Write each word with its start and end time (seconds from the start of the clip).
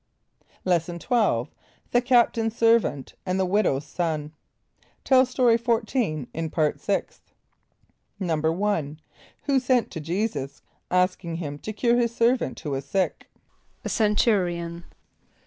= 0.35 0.65
Lesson 0.65 0.99
XII. 0.99 1.51
The 1.91 2.01
Captain's 2.03 2.55
Servant 2.55 3.13
and 3.23 3.39
the 3.39 3.45
Widow's 3.45 3.85
Son. 3.85 4.31
(Tell 5.03 5.27
Story 5.27 5.57
14 5.57 6.25
in 6.33 6.49
Part 6.49 6.79
Sixth.) 6.81 7.31
=1.= 8.19 8.97
Who 9.43 9.59
sent 9.59 9.91
to 9.91 9.99
J[=e]´[s+]us, 9.99 10.63
asking 10.89 11.35
him 11.35 11.59
to 11.59 11.71
cure 11.71 11.97
his 11.97 12.15
servant 12.15 12.59
who 12.61 12.71
was 12.71 12.85
sick? 12.85 13.29
=A 13.85 13.89
Centurion. 13.89 14.85